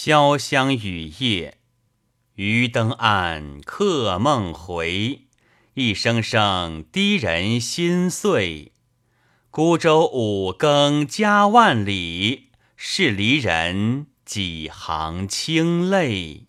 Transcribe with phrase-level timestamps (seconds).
[0.00, 1.58] 潇湘雨夜
[2.36, 5.22] 渔灯暗客梦回
[5.74, 8.70] 一声声滴人心碎。
[9.50, 16.46] 孤舟五更家万里是离人几行清泪。